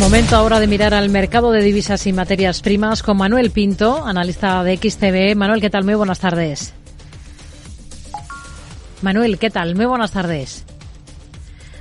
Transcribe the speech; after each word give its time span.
Momento 0.00 0.34
ahora 0.34 0.60
de 0.60 0.66
mirar 0.66 0.94
al 0.94 1.10
mercado 1.10 1.52
de 1.52 1.62
divisas 1.62 2.06
y 2.06 2.14
materias 2.14 2.62
primas 2.62 3.02
con 3.02 3.18
Manuel 3.18 3.50
Pinto, 3.50 4.02
analista 4.04 4.64
de 4.64 4.78
XTV. 4.78 5.36
Manuel, 5.36 5.60
¿qué 5.60 5.68
tal? 5.68 5.84
Muy 5.84 5.94
buenas 5.94 6.18
tardes. 6.18 6.72
Manuel, 9.02 9.38
¿qué 9.38 9.50
tal? 9.50 9.76
Muy 9.76 9.84
buenas 9.84 10.10
tardes. 10.10 10.64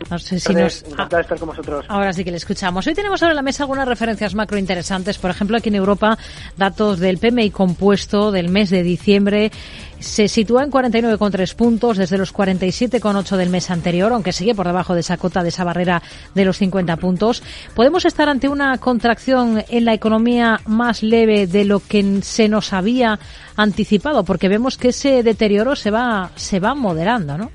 No 0.09 0.19
sé 0.19 0.39
si 0.39 0.53
nos... 0.53 0.83
Encantado 0.83 1.21
estar 1.21 1.37
con 1.37 1.49
vosotros. 1.49 1.85
Ahora 1.87 2.13
sí 2.13 2.23
que 2.23 2.31
le 2.31 2.37
escuchamos. 2.37 2.85
Hoy 2.87 2.93
tenemos 2.93 3.19
sobre 3.19 3.33
la 3.33 3.41
mesa 3.41 3.63
algunas 3.63 3.87
referencias 3.87 4.33
macro 4.35 4.57
interesantes. 4.57 5.17
Por 5.17 5.31
ejemplo, 5.31 5.57
aquí 5.57 5.69
en 5.69 5.75
Europa, 5.75 6.17
datos 6.57 6.99
del 6.99 7.17
PMI 7.17 7.51
compuesto 7.51 8.31
del 8.31 8.49
mes 8.49 8.69
de 8.69 8.83
diciembre 8.83 9.51
se 9.99 10.27
sitúa 10.27 10.63
en 10.63 10.71
49,3 10.71 11.55
puntos 11.55 11.97
desde 11.97 12.17
los 12.17 12.33
47,8 12.33 13.35
del 13.35 13.49
mes 13.49 13.69
anterior, 13.69 14.11
aunque 14.13 14.31
sigue 14.31 14.55
por 14.55 14.65
debajo 14.65 14.93
de 14.93 15.01
esa 15.01 15.17
cota, 15.17 15.43
de 15.43 15.49
esa 15.49 15.63
barrera 15.63 16.01
de 16.33 16.45
los 16.45 16.57
50 16.57 16.95
puntos. 16.97 17.43
¿Podemos 17.75 18.05
estar 18.05 18.29
ante 18.29 18.49
una 18.49 18.77
contracción 18.77 19.63
en 19.67 19.85
la 19.85 19.93
economía 19.93 20.61
más 20.65 21.03
leve 21.03 21.47
de 21.47 21.65
lo 21.65 21.81
que 21.81 22.21
se 22.21 22.47
nos 22.47 22.73
había 22.73 23.19
anticipado? 23.55 24.23
Porque 24.23 24.47
vemos 24.47 24.77
que 24.77 24.89
ese 24.89 25.21
deterioro 25.21 25.75
se 25.75 25.91
va, 25.91 26.31
se 26.35 26.59
va 26.59 26.73
moderando, 26.73 27.37
¿no? 27.37 27.51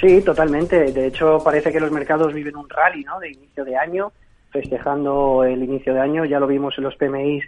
Sí, 0.00 0.22
totalmente. 0.22 0.92
De 0.92 1.06
hecho, 1.06 1.42
parece 1.44 1.70
que 1.70 1.80
los 1.80 1.92
mercados 1.92 2.32
viven 2.32 2.56
un 2.56 2.68
rally 2.70 3.04
¿no? 3.04 3.20
de 3.20 3.32
inicio 3.32 3.64
de 3.66 3.76
año, 3.76 4.12
festejando 4.50 5.44
el 5.44 5.62
inicio 5.62 5.92
de 5.92 6.00
año. 6.00 6.24
Ya 6.24 6.40
lo 6.40 6.46
vimos 6.46 6.74
en 6.78 6.84
los 6.84 6.96
PMI 6.96 7.42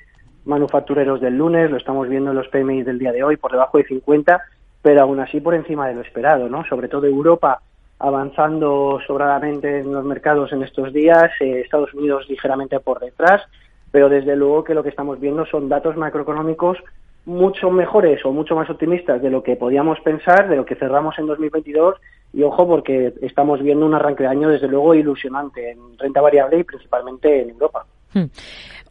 manufactureros 0.44 1.20
del 1.20 1.38
lunes, 1.38 1.70
lo 1.70 1.78
estamos 1.78 2.08
viendo 2.08 2.30
en 2.30 2.36
los 2.36 2.48
PMI 2.48 2.82
del 2.82 2.98
día 2.98 3.12
de 3.12 3.24
hoy, 3.24 3.36
por 3.36 3.52
debajo 3.52 3.78
de 3.78 3.84
50, 3.84 4.42
pero 4.82 5.02
aún 5.02 5.20
así 5.20 5.40
por 5.40 5.54
encima 5.54 5.88
de 5.88 5.94
lo 5.94 6.02
esperado. 6.02 6.48
¿no? 6.50 6.64
Sobre 6.66 6.88
todo 6.88 7.06
Europa 7.06 7.62
avanzando 7.98 8.98
sobradamente 9.06 9.78
en 9.78 9.92
los 9.92 10.04
mercados 10.04 10.52
en 10.52 10.64
estos 10.64 10.92
días, 10.92 11.30
eh, 11.40 11.60
Estados 11.60 11.94
Unidos 11.94 12.28
ligeramente 12.28 12.80
por 12.80 12.98
detrás, 12.98 13.42
pero 13.92 14.08
desde 14.08 14.34
luego 14.34 14.64
que 14.64 14.74
lo 14.74 14.82
que 14.82 14.88
estamos 14.88 15.20
viendo 15.20 15.46
son 15.46 15.68
datos 15.68 15.96
macroeconómicos 15.96 16.78
mucho 17.24 17.70
mejores 17.70 18.24
o 18.24 18.32
mucho 18.32 18.56
más 18.56 18.68
optimistas 18.68 19.22
de 19.22 19.30
lo 19.30 19.42
que 19.42 19.56
podíamos 19.56 20.00
pensar, 20.00 20.48
de 20.48 20.56
lo 20.56 20.64
que 20.64 20.74
cerramos 20.74 21.18
en 21.18 21.26
2022 21.26 21.96
y 22.32 22.42
ojo 22.42 22.66
porque 22.66 23.12
estamos 23.22 23.62
viendo 23.62 23.86
un 23.86 23.94
arranque 23.94 24.24
de 24.24 24.30
año 24.30 24.48
desde 24.48 24.68
luego 24.68 24.94
ilusionante 24.94 25.70
en 25.70 25.98
renta 25.98 26.20
variable 26.20 26.60
y 26.60 26.64
principalmente 26.64 27.42
en 27.42 27.50
Europa. 27.50 27.84
Hmm. 28.12 28.24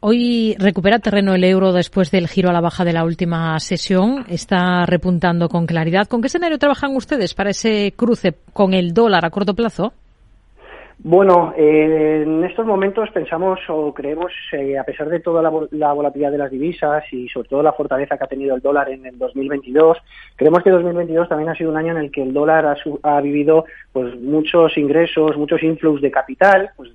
Hoy 0.04 0.56
recupera 0.58 0.98
terreno 0.98 1.36
el 1.36 1.44
euro 1.44 1.74
después 1.74 2.10
del 2.10 2.28
giro 2.28 2.50
a 2.50 2.54
la 2.54 2.62
baja 2.62 2.84
de 2.84 2.94
la 2.94 3.04
última 3.04 3.60
sesión. 3.60 4.26
Está 4.30 4.86
repuntando 4.88 5.48
con 5.48 5.68
claridad. 5.68 6.08
¿Con 6.08 6.22
qué 6.22 6.28
escenario 6.28 6.58
trabajan 6.58 6.96
ustedes 6.96 7.36
para 7.36 7.52
ese 7.52 7.94
cruce 7.96 8.34
con 8.52 8.74
el 8.74 8.94
dólar 8.94 9.26
a 9.26 9.30
corto 9.30 9.54
plazo? 9.54 9.94
Bueno, 11.04 11.52
eh, 11.58 12.22
en 12.24 12.44
estos 12.44 12.64
momentos 12.64 13.10
pensamos 13.10 13.60
o 13.70 13.92
creemos, 13.92 14.32
eh, 14.52 14.78
a 14.78 14.84
pesar 14.84 15.10
de 15.10 15.20
toda 15.20 15.42
la, 15.42 15.50
volatilidad 15.50 16.32
de 16.32 16.38
las 16.38 16.52
divisas 16.52 17.04
y 17.12 17.28
sobre 17.28 17.50
todo 17.50 17.64
la 17.64 17.74
fortaleza 17.74 18.20
que 18.20 18.24
ha 18.24 18.28
tenido 18.28 18.56
el 18.56 18.62
dólar 18.62 18.88
en 18.90 19.08
el 19.08 19.18
2022, 19.18 19.98
creemos 20.36 20.62
que 20.62 20.70
2022 20.70 21.28
también 21.28 21.50
ha 21.50 21.56
sido 21.56 21.72
un 21.72 21.78
año 21.78 21.94
en 21.94 22.04
el 22.04 22.12
que 22.12 22.22
el 22.22 22.34
dólar 22.34 22.68
ha, 22.68 22.76
ha 23.02 23.20
vivido 23.20 23.66
pues 23.92 24.16
muchos 24.22 24.78
ingresos, 24.78 25.38
muchos 25.38 25.64
influx 25.64 26.02
de 26.02 26.12
capital, 26.12 26.70
pues 26.78 26.92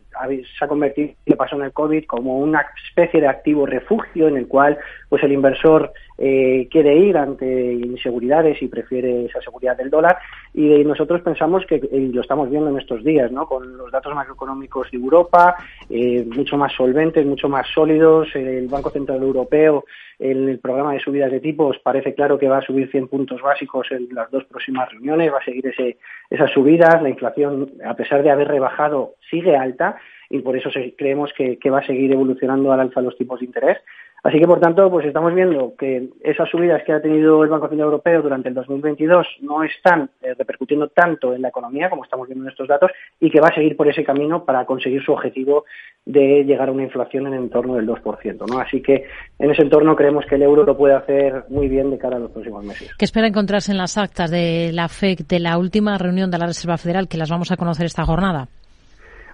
se 0.58 0.64
ha 0.64 0.68
convertido, 0.68 1.14
que 1.24 1.36
pasó 1.36 1.56
en 1.56 1.62
el 1.62 1.72
COVID, 1.72 2.06
como 2.06 2.38
una 2.38 2.66
especie 2.88 3.20
de 3.20 3.28
activo 3.28 3.66
refugio 3.66 4.28
en 4.28 4.36
el 4.36 4.48
cual 4.48 4.78
pues 5.08 5.22
el 5.22 5.32
inversor 5.32 5.92
eh, 6.18 6.66
quiere 6.70 6.96
ir 6.96 7.16
ante 7.16 7.46
inseguridades 7.74 8.60
y 8.62 8.68
prefiere 8.68 9.26
esa 9.26 9.40
seguridad 9.40 9.76
del 9.76 9.90
dólar. 9.90 10.18
Y 10.54 10.84
nosotros 10.84 11.20
pensamos 11.22 11.64
que, 11.66 11.80
lo 12.12 12.20
estamos 12.20 12.50
viendo 12.50 12.70
en 12.70 12.78
estos 12.78 13.04
días, 13.04 13.30
¿no? 13.30 13.46
con 13.46 13.76
los 13.76 13.90
datos 13.92 14.14
macroeconómicos 14.14 14.90
de 14.90 14.98
Europa, 14.98 15.56
eh, 15.90 16.24
mucho 16.24 16.56
más 16.56 16.72
solventes, 16.72 17.26
mucho 17.26 17.48
más 17.48 17.66
sólidos, 17.72 18.28
el 18.34 18.68
Banco 18.68 18.90
Central 18.90 19.22
Europeo 19.22 19.84
en 20.18 20.48
el 20.48 20.58
programa 20.58 20.92
de 20.92 21.00
subidas 21.00 21.30
de 21.30 21.40
tipos 21.40 21.78
parece 21.78 22.14
claro 22.14 22.38
que 22.38 22.48
va 22.48 22.58
a 22.58 22.62
subir 22.62 22.90
100 22.90 23.08
puntos 23.08 23.42
básicos 23.42 23.88
en 23.90 24.08
las 24.12 24.30
dos 24.30 24.44
próximas 24.44 24.90
reuniones, 24.90 25.32
va 25.32 25.38
a 25.38 25.44
seguir 25.44 25.66
ese, 25.66 25.98
esas 26.30 26.50
subidas, 26.50 27.02
la 27.02 27.10
inflación, 27.10 27.72
a 27.84 27.94
pesar 27.94 28.22
de 28.22 28.30
haber 28.30 28.48
rebajado, 28.48 29.14
sigue 29.30 29.56
alta 29.56 29.96
y 30.30 30.40
por 30.40 30.56
eso 30.56 30.70
creemos 30.96 31.32
que, 31.34 31.58
que 31.58 31.70
va 31.70 31.80
a 31.80 31.86
seguir 31.86 32.12
evolucionando 32.12 32.72
al 32.72 32.80
alza 32.80 33.00
los 33.00 33.16
tipos 33.16 33.40
de 33.40 33.46
interés. 33.46 33.78
Así 34.26 34.40
que, 34.40 34.46
por 34.46 34.58
tanto, 34.58 34.90
pues 34.90 35.06
estamos 35.06 35.32
viendo 35.32 35.74
que 35.78 36.08
esas 36.20 36.48
subidas 36.48 36.82
que 36.82 36.92
ha 36.92 37.00
tenido 37.00 37.44
el 37.44 37.48
Banco 37.48 37.68
Central 37.68 37.86
Europeo 37.86 38.22
durante 38.22 38.48
el 38.48 38.56
2022 38.56 39.24
no 39.42 39.62
están 39.62 40.10
eh, 40.20 40.34
repercutiendo 40.36 40.88
tanto 40.88 41.32
en 41.32 41.42
la 41.42 41.50
economía 41.50 41.88
como 41.88 42.02
estamos 42.02 42.26
viendo 42.26 42.44
en 42.44 42.50
estos 42.50 42.66
datos 42.66 42.90
y 43.20 43.30
que 43.30 43.40
va 43.40 43.50
a 43.50 43.54
seguir 43.54 43.76
por 43.76 43.86
ese 43.86 44.02
camino 44.02 44.44
para 44.44 44.64
conseguir 44.64 45.00
su 45.04 45.12
objetivo 45.12 45.64
de 46.04 46.42
llegar 46.42 46.68
a 46.68 46.72
una 46.72 46.82
inflación 46.82 47.28
en 47.28 47.34
el 47.34 47.44
entorno 47.44 47.76
del 47.76 47.86
2%. 47.86 48.50
¿no? 48.50 48.58
Así 48.58 48.82
que 48.82 49.04
en 49.38 49.50
ese 49.52 49.62
entorno 49.62 49.94
creemos 49.94 50.26
que 50.26 50.34
el 50.34 50.42
euro 50.42 50.64
lo 50.64 50.76
puede 50.76 50.94
hacer 50.94 51.44
muy 51.48 51.68
bien 51.68 51.92
de 51.92 51.98
cara 51.98 52.16
a 52.16 52.18
los 52.18 52.32
próximos 52.32 52.64
meses. 52.64 52.96
¿Qué 52.98 53.04
espera 53.04 53.28
encontrarse 53.28 53.70
en 53.70 53.78
las 53.78 53.96
actas 53.96 54.28
de 54.32 54.72
la 54.72 54.88
FED 54.88 55.20
de 55.28 55.38
la 55.38 55.56
última 55.56 55.98
reunión 55.98 56.32
de 56.32 56.38
la 56.38 56.46
Reserva 56.46 56.78
Federal 56.78 57.06
que 57.06 57.16
las 57.16 57.30
vamos 57.30 57.52
a 57.52 57.56
conocer 57.56 57.86
esta 57.86 58.04
jornada? 58.04 58.48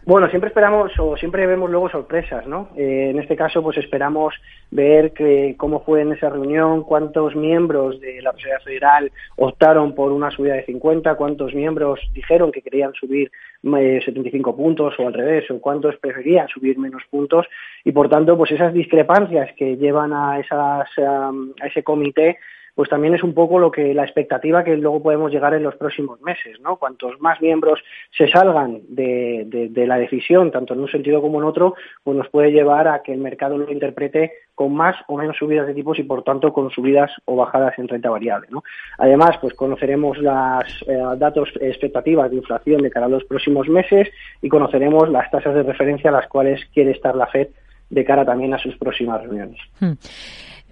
Bueno, 0.05 0.29
siempre 0.31 0.49
esperamos 0.49 0.91
o 0.99 1.17
siempre 1.17 1.47
vemos 1.47 1.71
luego 1.71 1.89
sorpresas, 1.89 2.45
¿no? 2.49 2.71
Eh, 2.77 3.11
en 3.11 3.21
este 3.21 3.37
caso, 3.37 3.63
pues 3.63 3.79
esperamos 3.79 4.35
ver 4.73 5.13
que, 5.13 5.55
cómo 5.57 5.85
fue 5.85 6.01
en 6.01 6.13
esa 6.13 6.29
reunión, 6.29 6.83
cuántos 6.83 7.37
miembros 7.37 8.01
de 8.01 8.21
la 8.21 8.33
Reserva 8.33 8.59
Federal 8.65 9.13
optaron 9.37 9.95
por 9.95 10.11
una 10.11 10.33
subida 10.33 10.55
de 10.55 10.65
50, 10.65 11.15
cuántos 11.15 11.55
miembros 11.55 12.01
dijeron 12.13 12.51
que 12.51 12.63
querían 12.63 12.93
subir 12.95 13.31
75 13.63 14.51
eh, 14.51 14.55
puntos 14.55 14.95
o 14.99 15.07
al 15.07 15.15
revés, 15.15 15.49
o 15.53 15.61
cuántos 15.61 15.97
preferían 15.99 16.49
subir 16.49 16.79
menos 16.79 17.05
puntos 17.09 17.47
y 17.85 17.93
por 17.93 18.09
tanto, 18.09 18.37
pues 18.37 18.51
esas 18.51 18.75
discrepancias 18.75 19.51
que 19.57 19.77
llevan 19.77 20.13
a, 20.13 20.41
esas, 20.41 20.89
a 20.99 21.33
ese 21.65 21.85
comité 21.85 22.39
pues 22.75 22.89
también 22.89 23.15
es 23.15 23.23
un 23.23 23.35
poco 23.35 23.59
lo 23.59 23.71
que 23.71 23.93
la 23.93 24.05
expectativa 24.05 24.65
que 24.65 24.77
luego 24.77 25.03
podemos 25.03 25.31
llegar 25.31 25.55
en 25.55 25.63
los 25.63 25.77
próximos 25.77 26.21
meses, 26.23 26.59
¿no? 26.61 26.77
Cuantos 26.77 27.21
más 27.21 27.41
miembros 27.41 27.81
se 28.17 28.29
salgan 28.29 28.81
de, 28.89 29.71
la 29.87 29.99
decisión, 29.99 30.51
tanto 30.51 30.73
en 30.75 30.81
un 30.81 30.89
sentido 30.89 31.21
como 31.21 31.39
en 31.39 31.45
otro, 31.45 31.75
pues 32.03 32.17
nos 32.17 32.29
puede 32.29 32.51
llevar 32.51 32.89
a 32.89 33.03
que 33.03 33.13
el 33.13 33.21
mercado 33.21 33.59
lo 33.59 33.71
interprete 33.71 34.33
con 34.55 34.75
más 34.75 34.97
o 35.09 35.17
menos 35.17 35.37
subidas 35.37 35.67
de 35.67 35.75
tipos 35.75 35.99
y 35.99 36.03
por 36.03 36.23
tanto 36.23 36.53
con 36.53 36.71
subidas 36.71 37.11
o 37.27 37.37
bajadas 37.37 37.79
en 37.79 37.89
renta 37.89 38.11
variable, 38.11 38.49
¿no? 38.51 38.63
Además, 38.99 39.37
pues 39.41 39.55
conoceremos 39.55 40.19
las 40.19 40.65
eh, 40.87 40.99
datos 41.17 41.51
expectativas 41.61 42.31
de 42.31 42.37
inflación 42.37 42.83
de 42.83 42.91
cara 42.91 43.07
a 43.07 43.11
los 43.11 43.25
próximos 43.25 43.69
meses 43.69 44.09
y 44.41 44.49
conoceremos 44.49 45.11
las 45.11 45.31
tasas 45.31 45.55
de 45.55 45.63
referencia 45.63 46.11
a 46.11 46.15
las 46.15 46.29
cuales 46.29 46.65
quiere 46.73 46.93
estar 46.93 47.15
la 47.17 47.27
Fed 47.27 47.49
de 47.91 48.05
cara 48.05 48.25
también 48.25 48.55
a 48.55 48.59
sus 48.59 48.77
próximas 48.77 49.23
reuniones. 49.23 49.61
Hmm. 49.79 49.93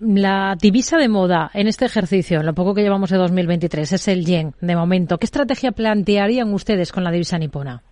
La 0.01 0.57
divisa 0.61 0.97
de 0.97 1.09
moda 1.09 1.51
en 1.53 1.69
este 1.69 1.85
ejercicio, 1.85 2.41
en 2.41 2.47
lo 2.47 2.55
poco 2.55 2.75
que 2.75 2.81
llevamos 2.81 3.11
de 3.11 3.19
2023, 3.19 3.93
es 3.93 4.09
el 4.09 4.25
yen, 4.25 4.53
de 4.63 4.75
momento. 4.75 5.19
¿Qué 5.19 5.27
estrategia 5.27 5.73
plantearían 5.73 6.55
ustedes 6.55 6.91
con 6.91 7.05
la 7.05 7.11
divisa 7.11 7.39
nipona? 7.39 7.83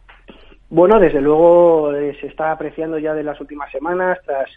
Bueno, 0.70 0.98
desde 0.98 1.20
luego 1.20 1.94
eh, 1.94 2.16
se 2.18 2.28
está 2.28 2.52
apreciando 2.52 2.98
ya 2.98 3.12
de 3.12 3.22
las 3.22 3.38
últimas 3.42 3.70
semanas, 3.70 4.18
tras 4.24 4.48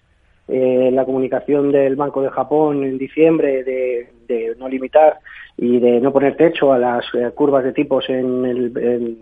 eh, 0.48 0.92
la 0.94 1.04
comunicación 1.04 1.74
del 1.74 1.98
Banco 1.98 2.22
de 2.22 2.30
Japón 2.30 2.86
en 2.86 2.98
diciembre 2.98 3.64
de, 3.66 4.56
no 4.58 4.70
limitar 4.70 5.20
y 5.58 5.80
de 5.80 6.00
no 6.00 6.14
poner 6.14 6.38
techo 6.38 6.72
a 6.72 6.80
las 6.80 7.04
eh, 7.14 7.32
curvas 7.36 7.66
de 7.66 7.74
tipos 7.74 8.10
en 8.10 8.46
el 8.46 9.18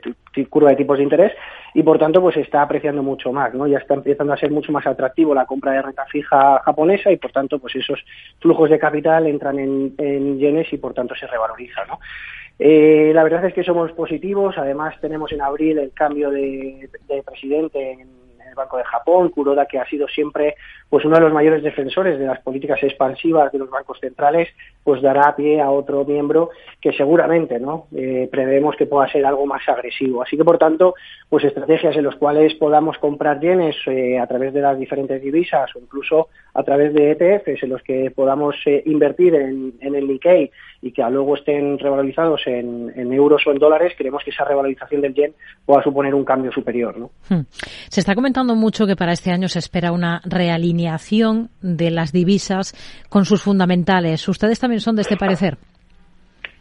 de 0.00 0.46
curva 0.46 0.70
de 0.70 0.76
tipos 0.76 0.98
de 0.98 1.04
interés 1.04 1.32
y 1.74 1.82
por 1.82 1.98
tanto 1.98 2.20
pues 2.20 2.36
está 2.36 2.62
apreciando 2.62 3.02
mucho 3.02 3.32
más, 3.32 3.52
¿no? 3.54 3.66
Ya 3.66 3.78
está 3.78 3.94
empezando 3.94 4.32
a 4.32 4.36
ser 4.36 4.50
mucho 4.50 4.72
más 4.72 4.86
atractivo 4.86 5.34
la 5.34 5.46
compra 5.46 5.72
de 5.72 5.82
renta 5.82 6.04
fija 6.06 6.60
japonesa 6.64 7.10
y 7.10 7.16
por 7.16 7.32
tanto 7.32 7.58
pues 7.58 7.74
esos 7.76 8.04
flujos 8.40 8.70
de 8.70 8.78
capital 8.78 9.26
entran 9.26 9.58
en, 9.58 9.94
en 9.98 10.38
yenes 10.38 10.72
y 10.72 10.78
por 10.78 10.94
tanto 10.94 11.14
se 11.14 11.26
revaloriza, 11.26 11.84
¿no? 11.86 11.98
Eh, 12.58 13.10
la 13.12 13.24
verdad 13.24 13.44
es 13.44 13.54
que 13.54 13.64
somos 13.64 13.90
positivos, 13.92 14.56
además 14.56 14.94
tenemos 15.00 15.32
en 15.32 15.42
abril 15.42 15.78
el 15.78 15.92
cambio 15.92 16.30
de, 16.30 16.88
de 17.08 17.22
presidente 17.24 17.92
en 17.92 18.24
Banco 18.54 18.78
de 18.78 18.84
Japón, 18.84 19.30
Kuroda, 19.30 19.66
que 19.66 19.78
ha 19.78 19.88
sido 19.88 20.08
siempre 20.08 20.54
pues 20.88 21.04
uno 21.04 21.16
de 21.16 21.22
los 21.22 21.32
mayores 21.32 21.62
defensores 21.62 22.18
de 22.18 22.26
las 22.26 22.40
políticas 22.40 22.82
expansivas 22.82 23.52
de 23.52 23.58
los 23.58 23.70
bancos 23.70 23.98
centrales, 24.00 24.48
pues 24.84 25.00
dará 25.00 25.34
pie 25.34 25.60
a 25.60 25.70
otro 25.70 26.04
miembro 26.04 26.50
que 26.80 26.92
seguramente 26.92 27.58
no 27.58 27.86
eh, 27.96 28.28
prevemos 28.30 28.76
que 28.76 28.86
pueda 28.86 29.08
ser 29.08 29.24
algo 29.24 29.46
más 29.46 29.66
agresivo. 29.66 30.22
Así 30.22 30.36
que 30.36 30.44
por 30.44 30.58
tanto, 30.58 30.94
pues 31.28 31.44
estrategias 31.44 31.96
en 31.96 32.04
las 32.04 32.16
cuales 32.16 32.54
podamos 32.54 32.98
comprar 32.98 33.40
bienes 33.40 33.74
eh, 33.86 34.18
a 34.18 34.26
través 34.26 34.52
de 34.52 34.60
las 34.60 34.78
diferentes 34.78 35.20
divisas 35.22 35.74
o 35.74 35.78
incluso 35.78 36.28
a 36.52 36.62
través 36.62 36.92
de 36.94 37.12
ETFs 37.12 37.62
en 37.62 37.70
los 37.70 37.82
que 37.82 38.12
podamos 38.14 38.54
eh, 38.66 38.82
invertir 38.86 39.34
en, 39.34 39.74
el 39.80 40.06
Nikkei 40.06 40.50
y 40.82 40.92
que 40.92 41.02
luego 41.10 41.36
estén 41.36 41.78
revalorizados 41.78 42.42
en, 42.46 43.12
euros 43.12 43.42
o 43.46 43.52
en 43.52 43.58
dólares, 43.58 43.94
creemos 43.96 44.22
que 44.22 44.30
esa 44.30 44.44
revalorización 44.44 45.00
del 45.00 45.14
yen 45.14 45.34
pueda 45.64 45.82
suponer 45.82 46.14
un 46.14 46.24
cambio 46.24 46.52
superior. 46.52 46.98
¿no? 46.98 47.10
Hmm. 47.28 47.46
Se 47.88 48.00
está 48.00 48.14
comentando 48.14 48.54
mucho 48.54 48.86
que 48.86 48.94
para 48.94 49.12
este 49.12 49.30
año 49.30 49.48
se 49.48 49.58
espera 49.58 49.92
una 49.92 50.20
realineación 50.24 51.48
de 51.62 51.90
las 51.90 52.12
divisas 52.12 52.74
con 53.08 53.24
sus 53.24 53.42
fundamentales. 53.42 54.28
¿Ustedes 54.28 54.60
también 54.60 54.73
son 54.80 54.96
de 54.96 55.02
este 55.02 55.16
parecer? 55.16 55.56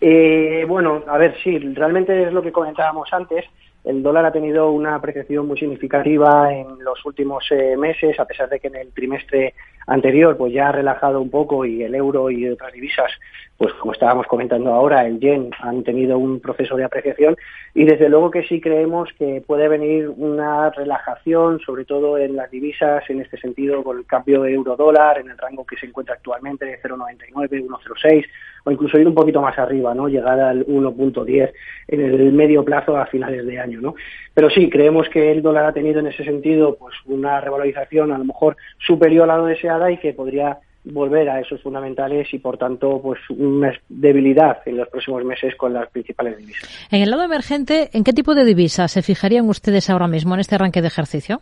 Eh, 0.01 0.65
bueno, 0.68 1.04
a 1.07 1.18
ver, 1.18 1.36
sí, 1.44 1.57
realmente 1.60 2.24
es 2.24 2.33
lo 2.33 2.42
que 2.42 2.51
comentábamos 2.51 3.07
antes. 3.13 3.45
el 3.86 4.04
dólar 4.04 4.25
ha 4.25 4.31
tenido 4.31 4.71
una 4.71 4.95
apreciación 4.95 5.48
muy 5.48 5.57
significativa 5.57 6.54
en 6.54 6.83
los 6.83 7.06
últimos 7.06 7.45
eh, 7.51 7.75
meses, 7.77 8.19
a 8.19 8.25
pesar 8.25 8.50
de 8.50 8.60
que 8.60 8.68
en 8.68 8.75
el 8.75 8.94
trimestre 8.94 9.54
anterior 9.88 10.38
pues 10.38 10.53
ya 10.53 10.69
ha 10.69 10.71
relajado 10.71 11.21
un 11.21 11.30
poco 11.30 11.65
y 11.65 11.83
el 11.83 11.95
euro 11.95 12.30
y 12.30 12.47
otras 12.47 12.74
divisas, 12.74 13.12
pues 13.57 13.74
como 13.75 13.94
estábamos 13.94 14.27
comentando 14.27 14.74
ahora, 14.74 15.06
el 15.06 15.19
yen 15.19 15.51
han 15.59 15.83
tenido 15.83 16.18
un 16.18 16.39
proceso 16.39 16.75
de 16.75 16.83
apreciación 16.83 17.35
y 17.74 17.85
desde 17.85 18.09
luego 18.09 18.31
que 18.31 18.44
sí 18.44 18.59
creemos 18.62 19.09
que 19.18 19.44
puede 19.45 19.68
venir 19.68 20.09
una 20.09 20.69
relajación, 20.69 21.59
sobre 21.59 21.85
todo 21.85 22.18
en 22.18 22.35
las 22.35 22.50
divisas, 22.51 23.03
en 23.09 23.21
este 23.21 23.38
sentido 23.38 23.83
con 23.83 23.97
el 23.97 24.06
cambio 24.06 24.45
euro-dólar 24.45 25.19
en 25.19 25.30
el 25.30 25.38
rango 25.38 25.65
que 25.65 25.77
se 25.77 25.86
encuentra 25.86 26.15
actualmente 26.15 26.65
de 26.65 26.81
0,99, 26.81 27.68
1,06 27.68 28.25
o 28.65 28.71
incluso 28.71 28.97
ir 28.97 29.07
un 29.07 29.13
poquito 29.13 29.41
más 29.41 29.57
arriba, 29.57 29.94
¿no? 29.94 30.07
Llegar 30.07 30.39
al 30.39 30.65
1.10 30.65 31.51
en 31.89 32.01
el 32.01 32.31
medio 32.31 32.63
plazo 32.63 32.97
a 32.97 33.06
finales 33.07 33.45
de 33.45 33.59
año, 33.59 33.81
¿no? 33.81 33.95
Pero 34.33 34.50
sí, 34.50 34.69
creemos 34.69 35.09
que 35.09 35.31
el 35.31 35.41
dólar 35.41 35.65
ha 35.65 35.74
tenido 35.74 36.00
en 36.00 36.07
ese 36.07 36.24
sentido 36.24 36.75
pues 36.75 36.95
una 37.06 37.41
revalorización 37.41 38.12
a 38.12 38.18
lo 38.18 38.25
mejor 38.25 38.56
superior 38.79 39.29
a 39.29 39.38
lo 39.38 39.45
y 39.92 39.98
que 39.98 40.14
podría 40.14 40.60
volver 40.86 41.30
a 41.30 41.40
esos 41.40 41.62
fundamentales 41.62 42.34
y 42.34 42.40
por 42.40 42.58
tanto 42.58 43.00
pues 43.02 43.20
una 43.30 43.72
debilidad 43.88 44.58
en 44.66 44.78
los 44.78 44.90
próximos 44.90 45.24
meses 45.24 45.56
con 45.56 45.74
las 45.74 45.90
principales 45.90 46.38
divisas. 46.38 46.88
En 46.92 47.02
el 47.02 47.10
lado 47.10 47.24
emergente, 47.24 47.90
¿en 47.94 48.04
qué 48.04 48.12
tipo 48.12 48.36
de 48.36 48.44
divisas 48.44 48.92
se 48.92 49.02
fijarían 49.02 49.48
ustedes 49.48 49.90
ahora 49.90 50.08
mismo 50.08 50.34
en 50.34 50.42
este 50.42 50.56
arranque 50.56 50.81
de 50.81 50.88
ejercicio? 50.88 51.40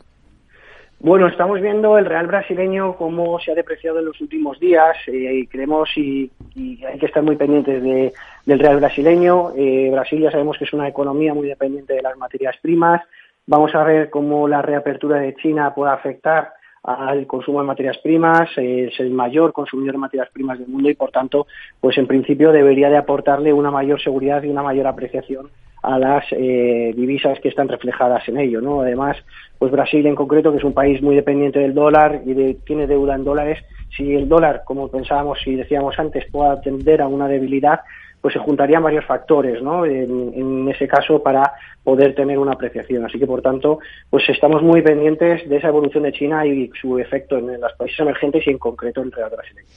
Bueno, 1.04 1.26
estamos 1.26 1.60
viendo 1.60 1.98
el 1.98 2.06
real 2.06 2.28
brasileño 2.28 2.96
cómo 2.96 3.40
se 3.40 3.52
ha 3.52 3.56
depreciado 3.56 3.98
en 3.98 4.06
los 4.06 4.22
últimos 4.22 4.60
días 4.60 4.96
eh, 5.08 5.34
y 5.34 5.48
creemos 5.48 5.90
y, 5.98 6.30
hay 6.56 7.00
que 7.00 7.08
estar 7.08 7.24
muy 7.24 7.36
pendientes 7.38 7.82
de, 7.82 8.14
del 8.46 8.60
real 8.60 8.78
brasileño. 8.78 9.52
Eh, 9.58 9.90
Brasil 9.92 10.22
ya 10.22 10.30
sabemos 10.30 10.60
que 10.60 10.66
es 10.66 10.74
una 10.74 10.88
economía 10.88 11.34
muy 11.34 11.48
dependiente 11.48 11.96
de 11.96 12.04
las 12.04 12.16
materias 12.18 12.56
primas. 12.62 13.02
Vamos 13.48 13.74
a 13.74 13.84
ver 13.84 14.12
cómo 14.12 14.48
la 14.48 14.62
reapertura 14.62 15.20
de 15.20 15.34
China 15.34 15.74
puede 15.74 15.92
afectar 15.92 16.54
al 16.84 17.28
consumo 17.28 17.62
de 17.62 17.68
materias 17.68 17.98
primas, 18.00 18.50
es 18.58 19.00
el 19.00 19.12
mayor 19.12 19.54
consumidor 19.54 19.94
de 19.94 20.00
materias 20.00 20.30
primas 20.34 20.60
del 20.60 20.68
mundo 20.68 20.90
y 20.90 20.96
por 20.96 21.12
tanto, 21.12 21.48
pues 21.80 21.98
en 21.98 22.08
principio 22.08 22.52
debería 22.52 22.90
de 22.90 22.98
aportarle 22.98 23.54
una 23.54 23.72
mayor 23.72 24.02
seguridad 24.02 24.42
y 24.44 24.50
una 24.50 24.64
mayor 24.64 24.88
apreciación 24.88 25.50
a 25.84 25.98
las 25.98 26.26
eh, 26.32 26.94
divisas 26.96 27.40
que 27.40 27.50
están 27.50 27.68
reflejadas 27.68 28.28
en 28.30 28.38
ello, 28.38 28.62
¿no? 28.62 28.82
Además, 28.82 29.18
pues 29.58 29.72
Brasil 29.72 30.06
en 30.06 30.16
concreto, 30.16 30.52
que 30.52 30.60
es 30.60 30.64
un 30.64 30.74
país 30.74 31.02
muy 31.02 31.16
dependiente 31.16 31.60
del 31.60 31.74
dólar 31.74 32.22
y 32.26 32.34
de, 32.34 32.54
tiene 32.66 32.88
deuda 32.88 33.16
en 33.16 33.24
dólares, 33.24 33.60
si 33.96 34.14
el 34.14 34.30
dólar, 34.30 34.64
como 34.66 34.90
pensábamos 34.90 35.40
y 35.46 35.56
decíamos 35.56 35.98
antes, 35.98 36.26
pueda 36.32 36.62
tender 36.62 37.02
a 37.02 37.08
una 37.08 37.28
debilidad, 37.28 37.82
pues 38.22 38.34
se 38.34 38.40
juntarían 38.40 38.84
varios 38.84 39.06
factores, 39.06 39.62
¿no? 39.62 39.86
En, 39.86 40.70
ese 40.70 40.88
caso 40.88 41.22
para 41.22 41.54
poder 41.84 42.16
tener 42.16 42.38
una 42.38 42.54
apreciación. 42.54 43.04
Así 43.04 43.20
que, 43.20 43.26
por 43.26 43.42
tanto, 43.42 43.80
pues 44.10 44.24
estamos 44.30 44.62
muy 44.62 44.82
pendientes 44.82 45.50
de 45.50 45.58
esa 45.58 45.68
evolución 45.68 46.04
de 46.04 46.14
China 46.14 46.46
y 46.46 46.70
su 46.80 47.00
efecto 47.00 47.38
en 47.38 47.60
los 47.60 47.74
países 47.74 48.00
emergentes 48.00 48.44
y 48.46 48.52
en 48.52 48.58
concreto 48.60 49.02
en 49.02 49.08
el 49.08 49.12
real 49.12 49.32
brasileño. 49.32 49.68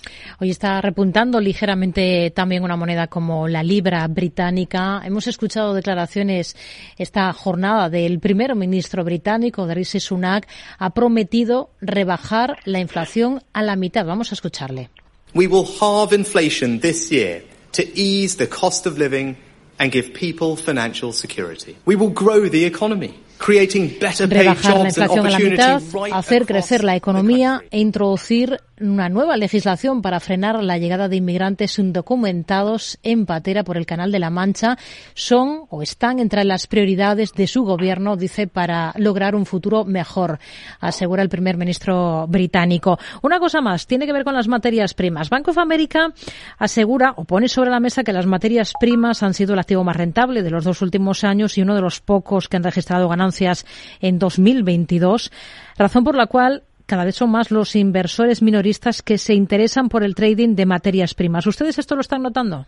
Hoy 0.40 0.50
está 0.50 0.80
repuntando 0.80 1.40
ligeramente 1.40 2.30
también 2.30 2.62
una 2.62 2.76
moneda 2.76 3.06
como 3.06 3.48
la 3.48 3.62
libra 3.62 4.06
británica. 4.08 5.00
Hemos 5.04 5.26
escuchado 5.26 5.74
declaraciones 5.74 6.54
esta 6.98 7.32
jornada 7.32 7.88
del 7.88 8.20
primer 8.20 8.54
ministro 8.54 9.02
británico, 9.04 9.66
Rishi 9.66 10.00
Sunak, 10.00 10.46
ha 10.78 10.90
prometido 10.90 11.70
rebajar 11.80 12.58
la 12.66 12.78
inflación 12.78 13.40
a 13.52 13.62
la 13.62 13.76
mitad. 13.76 14.04
Vamos 14.06 14.30
a 14.30 14.34
escucharle. 14.34 14.90
We 15.34 15.48
will 15.48 15.66
halve 15.80 16.14
inflation 16.14 16.78
this 16.78 17.10
year 17.10 17.53
to 17.74 17.82
ease 17.98 18.36
the 18.36 18.46
cost 18.46 18.86
of 18.86 18.98
living 18.98 19.36
and 19.78 19.90
give 19.92 20.14
people 20.14 20.56
financial 20.56 21.12
security. 21.12 21.76
We 21.84 21.96
will 21.96 22.10
grow 22.10 22.48
the 22.48 22.64
economy. 22.64 23.20
Rebajar 23.38 24.78
la 24.78 24.88
inflación 24.88 25.26
a 25.26 25.30
la 25.30 25.38
mitad, 25.38 25.82
hacer 26.12 26.46
crecer 26.46 26.84
la 26.84 26.96
economía 26.96 27.62
e 27.70 27.80
introducir 27.80 28.60
una 28.80 29.08
nueva 29.08 29.36
legislación 29.36 30.02
para 30.02 30.20
frenar 30.20 30.62
la 30.62 30.78
llegada 30.78 31.08
de 31.08 31.16
inmigrantes 31.16 31.78
indocumentados 31.78 32.98
en 33.02 33.24
patera 33.24 33.62
por 33.62 33.76
el 33.76 33.86
Canal 33.86 34.10
de 34.10 34.18
la 34.18 34.30
Mancha 34.30 34.76
son 35.14 35.64
o 35.70 35.82
están 35.82 36.18
entre 36.18 36.44
las 36.44 36.66
prioridades 36.66 37.32
de 37.32 37.46
su 37.46 37.62
gobierno, 37.62 38.16
dice, 38.16 38.46
para 38.46 38.92
lograr 38.96 39.34
un 39.34 39.46
futuro 39.46 39.84
mejor, 39.84 40.38
asegura 40.80 41.22
el 41.22 41.28
primer 41.28 41.56
ministro 41.56 42.26
británico. 42.28 42.98
Una 43.22 43.38
cosa 43.38 43.60
más, 43.60 43.86
tiene 43.86 44.06
que 44.06 44.12
ver 44.12 44.24
con 44.24 44.34
las 44.34 44.48
materias 44.48 44.94
primas. 44.94 45.30
Bank 45.30 45.48
of 45.48 45.58
America 45.58 46.12
asegura 46.58 47.14
o 47.16 47.24
pone 47.24 47.48
sobre 47.48 47.70
la 47.70 47.80
mesa 47.80 48.02
que 48.02 48.12
las 48.12 48.26
materias 48.26 48.72
primas 48.78 49.22
han 49.22 49.34
sido 49.34 49.54
el 49.54 49.60
activo 49.60 49.84
más 49.84 49.96
rentable 49.96 50.42
de 50.42 50.50
los 50.50 50.64
dos 50.64 50.82
últimos 50.82 51.22
años 51.22 51.56
y 51.56 51.62
uno 51.62 51.74
de 51.74 51.80
los 51.80 52.00
pocos 52.00 52.48
que 52.48 52.56
han 52.56 52.64
registrado 52.64 53.08
ganancias 53.08 53.66
en 54.00 54.18
2022, 54.18 55.30
razón 55.76 56.04
por 56.04 56.16
la 56.16 56.26
cual 56.26 56.64
cada 56.86 57.04
vez 57.04 57.14
son 57.16 57.30
más 57.30 57.50
los 57.50 57.76
inversores 57.76 58.42
minoristas 58.42 59.02
que 59.02 59.18
se 59.18 59.34
interesan 59.34 59.88
por 59.88 60.04
el 60.04 60.14
trading 60.14 60.54
de 60.54 60.66
materias 60.66 61.14
primas. 61.14 61.46
¿Ustedes 61.46 61.78
esto 61.78 61.94
lo 61.94 62.00
están 62.00 62.22
notando? 62.22 62.66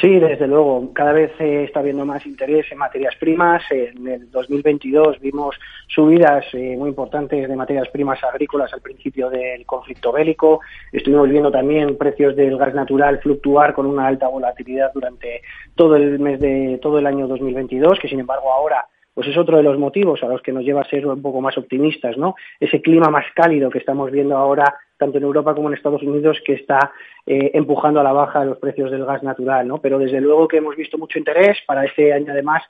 Sí, 0.00 0.18
desde 0.18 0.46
luego. 0.46 0.90
Cada 0.94 1.12
vez 1.12 1.32
eh, 1.38 1.64
está 1.64 1.80
habiendo 1.80 2.06
más 2.06 2.24
interés 2.24 2.64
en 2.72 2.78
materias 2.78 3.14
primas. 3.20 3.62
En 3.70 4.08
el 4.08 4.30
2022 4.30 5.20
vimos 5.20 5.54
subidas 5.86 6.46
eh, 6.54 6.76
muy 6.78 6.88
importantes 6.88 7.46
de 7.46 7.56
materias 7.56 7.88
primas 7.90 8.18
agrícolas 8.24 8.72
al 8.72 8.80
principio 8.80 9.28
del 9.28 9.66
conflicto 9.66 10.10
bélico. 10.10 10.60
Estuvimos 10.90 11.28
viendo 11.28 11.50
también 11.50 11.98
precios 11.98 12.34
del 12.34 12.56
gas 12.56 12.74
natural 12.74 13.20
fluctuar 13.20 13.74
con 13.74 13.84
una 13.84 14.06
alta 14.06 14.28
volatilidad 14.28 14.90
durante 14.94 15.42
todo 15.74 15.96
el 15.96 16.18
mes 16.18 16.40
de 16.40 16.78
todo 16.80 16.98
el 16.98 17.06
año 17.06 17.28
2022, 17.28 17.98
que 18.00 18.08
sin 18.08 18.20
embargo 18.20 18.50
ahora 18.50 18.86
pues 19.14 19.28
es 19.28 19.36
otro 19.36 19.56
de 19.56 19.62
los 19.62 19.78
motivos 19.78 20.22
a 20.22 20.26
los 20.26 20.42
que 20.42 20.52
nos 20.52 20.64
lleva 20.64 20.80
a 20.80 20.88
ser 20.88 21.06
un 21.06 21.20
poco 21.20 21.40
más 21.40 21.56
optimistas, 21.58 22.16
¿no? 22.16 22.34
Ese 22.58 22.80
clima 22.80 23.10
más 23.10 23.26
cálido 23.34 23.70
que 23.70 23.78
estamos 23.78 24.10
viendo 24.10 24.36
ahora 24.36 24.74
tanto 24.96 25.18
en 25.18 25.24
Europa 25.24 25.54
como 25.54 25.68
en 25.68 25.74
Estados 25.74 26.02
Unidos 26.02 26.38
que 26.44 26.54
está 26.54 26.92
eh, 27.26 27.50
empujando 27.54 28.00
a 28.00 28.04
la 28.04 28.12
baja 28.12 28.44
los 28.44 28.58
precios 28.58 28.90
del 28.90 29.04
gas 29.04 29.22
natural, 29.22 29.66
¿no? 29.66 29.78
Pero 29.78 29.98
desde 29.98 30.20
luego 30.20 30.48
que 30.48 30.58
hemos 30.58 30.76
visto 30.76 30.96
mucho 30.96 31.18
interés 31.18 31.58
para 31.66 31.84
este 31.84 32.12
año 32.12 32.32
además 32.32 32.62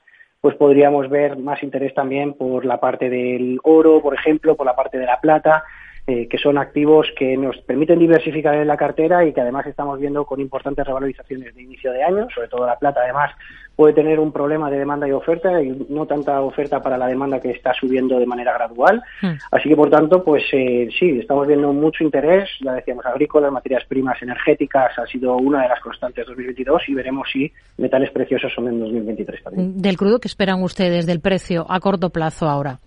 pues 0.43 0.55
podríamos 0.55 1.09
ver 1.09 1.37
más 1.37 1.63
interés 1.63 1.93
también 1.93 2.33
por 2.33 2.65
la 2.65 2.77
parte 2.77 3.09
del 3.09 3.59
oro, 3.63 4.01
por 4.01 4.13
ejemplo, 4.13 4.57
por 4.57 4.65
la 4.65 4.75
parte 4.75 4.97
de 4.97 5.05
la 5.05 5.21
plata, 5.21 5.63
eh, 6.05 6.27
que 6.27 6.37
son 6.37 6.57
activos 6.57 7.07
que 7.17 7.37
nos 7.37 7.57
permiten 7.59 7.97
diversificar 7.97 8.55
en 8.55 8.67
la 8.67 8.75
cartera 8.75 9.25
y 9.25 9.31
que 9.31 9.39
además 9.41 9.65
estamos 9.67 9.99
viendo 9.99 10.25
con 10.25 10.41
importantes 10.41 10.85
revalorizaciones 10.85 11.55
de 11.55 11.61
inicio 11.61 11.93
de 11.93 12.03
año, 12.03 12.27
sobre 12.33 12.49
todo 12.49 12.65
la 12.65 12.77
plata 12.77 13.01
además 13.01 13.31
puede 13.75 13.93
tener 13.93 14.19
un 14.19 14.31
problema 14.31 14.69
de 14.69 14.77
demanda 14.77 15.07
y 15.07 15.11
oferta 15.11 15.61
y 15.61 15.85
no 15.89 16.05
tanta 16.05 16.41
oferta 16.41 16.81
para 16.81 16.97
la 16.97 17.07
demanda 17.07 17.39
que 17.39 17.51
está 17.51 17.73
subiendo 17.73 18.19
de 18.19 18.25
manera 18.25 18.53
gradual. 18.53 19.01
Hmm. 19.21 19.33
Así 19.51 19.69
que, 19.69 19.75
por 19.75 19.89
tanto, 19.89 20.23
pues 20.23 20.43
eh, 20.51 20.89
sí, 20.97 21.19
estamos 21.19 21.47
viendo 21.47 21.71
mucho 21.73 22.03
interés, 22.03 22.49
ya 22.61 22.73
decíamos, 22.73 23.05
agrícolas, 23.05 23.51
materias 23.51 23.83
primas 23.87 24.21
energéticas 24.21 24.91
ha 24.97 25.07
sido 25.07 25.37
una 25.37 25.63
de 25.63 25.69
las 25.69 25.79
constantes 25.79 26.27
2022 26.27 26.83
y 26.87 26.93
veremos 26.93 27.27
si 27.31 27.51
metales 27.77 28.11
preciosos 28.11 28.51
son 28.53 28.67
en 28.67 28.79
2023 28.79 29.43
también. 29.43 29.81
¿Del 29.81 29.97
crudo 29.97 30.19
que 30.19 30.27
esperan 30.27 30.61
ustedes 30.61 31.05
del 31.05 31.19
precio 31.19 31.65
a 31.69 31.79
corto 31.79 32.09
plazo 32.09 32.47
ahora? 32.47 32.79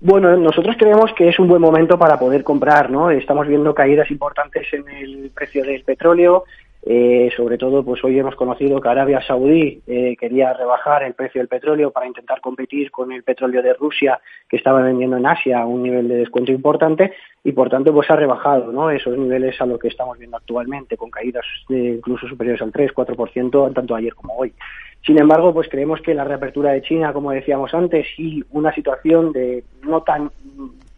Bueno, 0.00 0.36
nosotros 0.36 0.76
creemos 0.78 1.12
que 1.14 1.28
es 1.28 1.38
un 1.38 1.48
buen 1.48 1.62
momento 1.62 1.98
para 1.98 2.18
poder 2.18 2.44
comprar, 2.44 2.90
¿no? 2.90 3.10
Estamos 3.10 3.46
viendo 3.48 3.74
caídas 3.74 4.10
importantes 4.10 4.66
en 4.72 4.86
el 4.88 5.30
precio 5.34 5.64
del 5.64 5.82
petróleo, 5.84 6.44
eh, 6.82 7.30
sobre 7.36 7.58
todo, 7.58 7.84
pues 7.84 8.02
hoy 8.04 8.18
hemos 8.18 8.36
conocido 8.36 8.80
que 8.80 8.88
Arabia 8.88 9.20
Saudí 9.20 9.82
eh, 9.86 10.16
quería 10.18 10.52
rebajar 10.52 11.02
el 11.02 11.14
precio 11.14 11.40
del 11.40 11.48
petróleo 11.48 11.90
para 11.90 12.06
intentar 12.06 12.40
competir 12.40 12.90
con 12.90 13.10
el 13.12 13.22
petróleo 13.22 13.62
de 13.62 13.74
Rusia 13.74 14.20
que 14.48 14.56
estaba 14.56 14.82
vendiendo 14.82 15.16
en 15.16 15.26
Asia 15.26 15.60
a 15.60 15.66
un 15.66 15.82
nivel 15.82 16.08
de 16.08 16.16
descuento 16.16 16.52
importante 16.52 17.12
y 17.42 17.52
por 17.52 17.70
tanto 17.70 17.92
pues 17.92 18.10
ha 18.10 18.16
rebajado 18.16 18.70
¿no? 18.70 18.90
esos 18.90 19.16
niveles 19.18 19.60
a 19.60 19.66
lo 19.66 19.78
que 19.78 19.88
estamos 19.88 20.18
viendo 20.18 20.36
actualmente 20.36 20.96
con 20.96 21.10
caídas 21.10 21.44
incluso 21.68 22.28
superiores 22.28 22.62
al 22.62 22.72
3-4% 22.72 23.74
tanto 23.74 23.94
ayer 23.94 24.14
como 24.14 24.36
hoy. 24.36 24.52
Sin 25.04 25.18
embargo, 25.18 25.54
pues 25.54 25.68
creemos 25.68 26.00
que 26.00 26.14
la 26.14 26.24
reapertura 26.24 26.72
de 26.72 26.82
China, 26.82 27.12
como 27.12 27.30
decíamos 27.30 27.72
antes, 27.74 28.06
y 28.18 28.42
una 28.50 28.74
situación 28.74 29.32
de 29.32 29.62
no 29.82 30.02
tan 30.02 30.30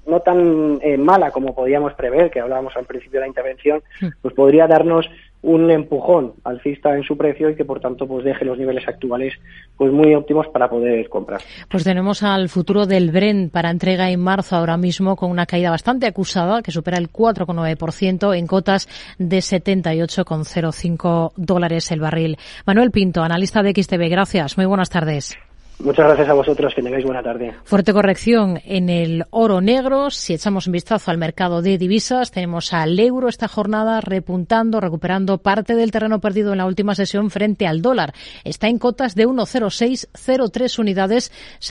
no 0.07 0.21
tan 0.21 0.79
eh, 0.83 0.97
mala 0.97 1.31
como 1.31 1.55
podíamos 1.55 1.93
prever, 1.93 2.31
que 2.31 2.41
hablábamos 2.41 2.75
al 2.77 2.87
principio 2.87 3.21
de 3.21 3.27
la 3.27 3.29
intervención, 3.29 3.83
pues 4.23 4.33
podría 4.33 4.67
darnos 4.67 5.09
un 5.43 5.71
empujón 5.71 6.35
alcista 6.45 6.97
en 6.97 7.05
su 7.05 7.17
precio 7.17 7.49
y 7.51 7.55
que 7.55 7.65
por 7.65 7.81
tanto 7.81 8.07
pues 8.09 8.25
deje 8.25 8.45
los 8.45 8.59
niveles 8.59 8.87
actuales 8.89 9.35
pues 9.77 9.93
muy 9.93 10.15
óptimos 10.15 10.47
para 10.49 10.69
poder 10.69 11.09
comprar. 11.09 11.41
Pues 11.69 11.85
tenemos 11.85 12.25
al 12.25 12.49
futuro 12.49 12.87
del 12.87 13.11
Bren 13.13 13.51
para 13.51 13.71
entrega 13.71 14.11
en 14.11 14.21
marzo 14.21 14.57
ahora 14.57 14.77
mismo 14.77 15.15
con 15.17 15.31
una 15.31 15.47
caída 15.47 15.71
bastante 15.71 16.07
acusada 16.07 16.63
que 16.63 16.73
supera 16.73 16.99
el 16.99 17.11
4,9% 17.11 18.37
en 18.37 18.47
cotas 18.47 18.89
de 19.19 19.39
78,05 19.39 21.33
dólares 21.37 21.91
el 21.93 22.01
barril. 22.01 22.37
Manuel 22.67 22.91
Pinto, 22.91 23.23
analista 23.23 23.63
de 23.63 23.71
XTV, 23.71 24.09
gracias. 24.11 24.57
Muy 24.57 24.67
buenas 24.67 24.91
tardes. 24.91 25.39
Muchas 25.81 26.07
gracias 26.07 26.29
a 26.29 26.35
vosotros, 26.35 26.75
que 26.75 26.83
tengáis 26.83 27.05
buena 27.05 27.23
tarde. 27.23 27.55
Fuerte 27.63 27.93
corrección 27.93 28.61
en 28.65 28.89
el 28.89 29.25
oro 29.31 29.61
negro. 29.61 30.11
Si 30.11 30.35
echamos 30.35 30.67
un 30.67 30.73
vistazo 30.73 31.13
al 31.13 31.19
mercado 31.19 31.63
de 31.63 31.79
divisas, 31.79 32.33
tenemos 32.33 32.73
al 32.73 32.99
euro 32.99 33.29
esta 33.29 33.47
jornada 33.47 34.01
repuntando, 34.01 34.81
recuperando 34.81 35.39
parte 35.39 35.77
del 35.77 35.93
terreno 35.93 36.21
perdido 36.21 36.51
en 36.51 36.59
la 36.59 36.67
última 36.67 36.97
sesión 36.97 37.31
frente 37.31 37.69
al 37.69 37.81
dólar. 37.81 38.13
Está 38.43 38.67
en 38.67 38.79
cotas 38.79 39.15
de 39.15 39.29
1,0603 39.29 40.79
unidades. 40.81 41.31